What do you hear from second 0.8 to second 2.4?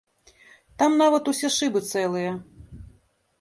Там нават усе шыбы цэлыя.